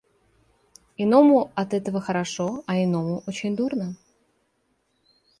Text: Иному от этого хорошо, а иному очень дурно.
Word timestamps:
Иному 1.03 1.51
от 1.53 1.75
этого 1.75 2.01
хорошо, 2.01 2.63
а 2.65 2.81
иному 2.83 3.21
очень 3.27 3.55
дурно. 3.55 3.95